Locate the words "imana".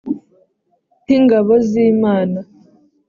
1.89-2.39